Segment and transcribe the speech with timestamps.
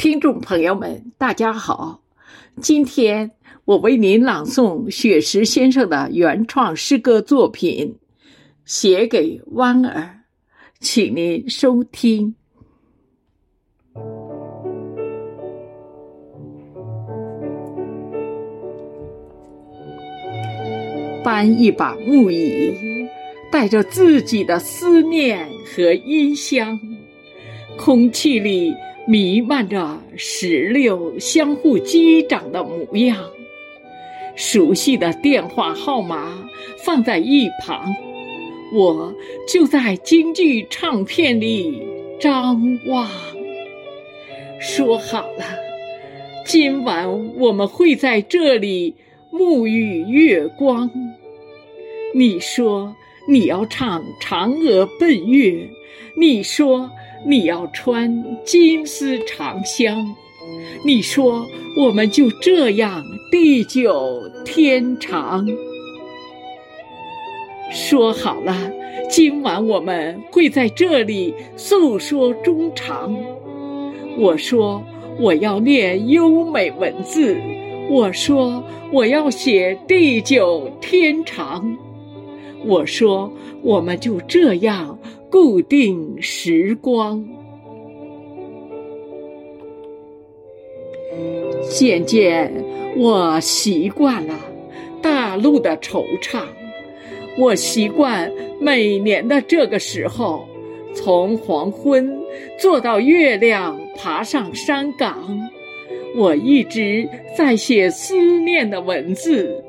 [0.00, 2.00] 听众朋友们，大家好！
[2.62, 3.32] 今天
[3.66, 7.98] 我为您朗诵雪石先生的原创诗歌作品
[8.64, 10.00] 《写给弯儿》，
[10.80, 12.34] 请您收听。
[21.22, 22.74] 搬一把木椅，
[23.52, 26.80] 带着自己的思念和音箱，
[27.76, 28.74] 空气里。
[29.10, 33.18] 弥漫着石榴相互击掌的模样，
[34.36, 36.48] 熟悉的电话号码
[36.84, 37.92] 放在一旁，
[38.72, 39.12] 我
[39.48, 41.82] 就在京剧唱片里
[42.20, 43.10] 张望。
[44.60, 45.44] 说好了，
[46.46, 48.94] 今晚我们会在这里
[49.32, 50.88] 沐浴月光。
[52.14, 52.94] 你说
[53.28, 55.50] 你要唱《嫦娥奔月》，
[56.16, 56.90] 你说。
[57.22, 60.16] 你要穿金丝长香，
[60.86, 61.46] 你说
[61.76, 65.46] 我们就这样地久天长。
[67.70, 68.72] 说好了，
[69.10, 73.14] 今晚我们会在这里诉说衷肠。
[74.16, 74.82] 我说
[75.18, 77.36] 我要念优美文字，
[77.90, 81.76] 我说我要写地久天长。
[82.64, 84.98] 我说我们就这样。
[85.30, 87.24] 固定时光，
[91.70, 92.52] 渐渐
[92.96, 94.34] 我习惯了
[95.00, 96.42] 大陆的惆怅。
[97.38, 98.28] 我习惯
[98.60, 100.48] 每年的这个时候，
[100.92, 102.12] 从黄昏
[102.58, 105.48] 坐到月亮爬上山岗。
[106.16, 109.62] 我一直在写思念的文字，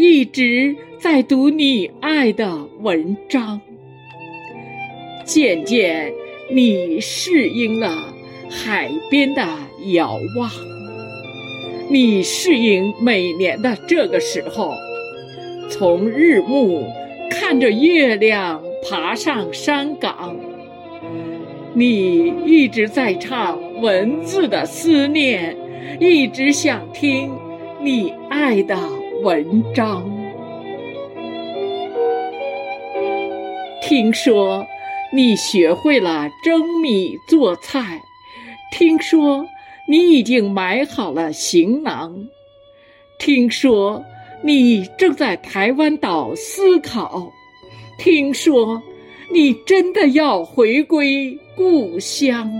[0.00, 3.60] 一直在读你爱的文章。
[5.24, 6.12] 渐渐，
[6.52, 7.90] 你适应了
[8.48, 9.44] 海边的
[9.92, 10.48] 遥望，
[11.90, 14.72] 你适应每年的这个时候，
[15.68, 16.86] 从日暮
[17.28, 20.36] 看着月亮爬上山岗。
[21.74, 25.56] 你一直在唱文字的思念，
[25.98, 27.32] 一直想听
[27.82, 28.78] 你爱的
[29.22, 30.08] 文章。
[33.82, 34.66] 听说。
[35.10, 37.98] 你学会了蒸米做菜，
[38.70, 39.42] 听说
[39.88, 42.14] 你已经买好了行囊，
[43.18, 44.04] 听说
[44.42, 47.32] 你正在台湾岛思考，
[47.98, 48.82] 听说
[49.32, 52.52] 你真的要回归故乡。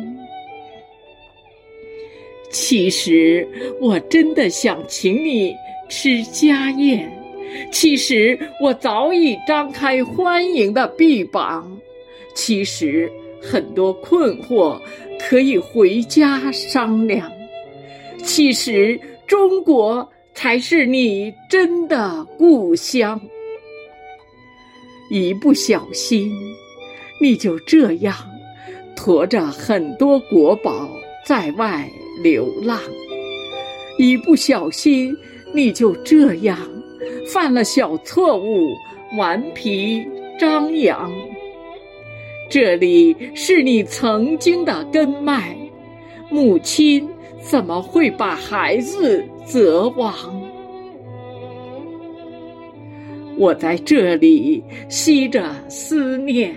[2.51, 3.47] 其实
[3.81, 5.55] 我真的想请你
[5.89, 7.11] 吃家宴，
[7.71, 11.79] 其实我早已张开欢迎的臂膀。
[12.35, 13.11] 其实
[13.43, 14.81] 很多困惑
[15.21, 17.31] 可以回家商量。
[18.23, 23.21] 其实中国才是你真的故乡。
[25.11, 26.31] 一不小心，
[27.21, 28.15] 你就这样
[28.95, 30.89] 驮着很多国宝
[31.27, 31.91] 在外
[32.23, 32.79] 流浪；
[33.99, 35.17] 一不小心，
[35.53, 36.59] 你就这样
[37.27, 38.69] 犯了小错误，
[39.17, 40.05] 顽皮
[40.39, 41.11] 张扬。
[42.51, 45.57] 这里是你曾经的根脉，
[46.31, 47.07] 母亲
[47.41, 50.15] 怎么会把孩子责亡？
[53.37, 56.57] 我在这里吸着思念，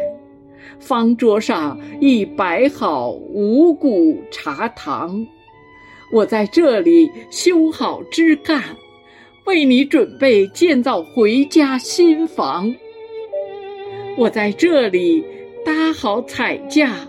[0.80, 5.24] 方桌上已摆好五谷茶糖。
[6.12, 8.64] 我在这里修好枝干，
[9.46, 12.76] 为你准备建造回家新房。
[14.18, 15.24] 我在这里。
[15.64, 17.08] 搭好彩架，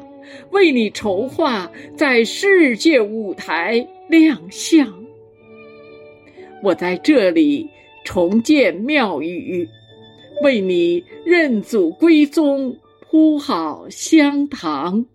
[0.51, 4.93] 为你筹划在世界舞台亮相。
[6.63, 7.67] 我在这里
[8.05, 9.67] 重建庙宇，
[10.43, 15.07] 为你认祖归宗铺好香堂。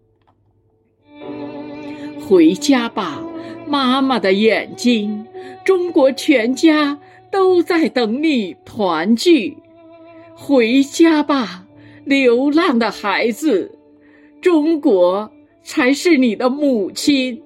[2.20, 3.24] 回家吧，
[3.68, 5.28] 妈妈的眼睛，
[5.66, 6.98] 中国全家
[7.30, 9.58] 都在等你团聚。
[10.36, 11.66] 回家吧。
[12.06, 13.78] 流浪的孩子，
[14.40, 15.30] 中国
[15.62, 17.42] 才是你的母亲，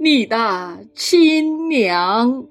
[0.00, 2.46] 你的亲娘。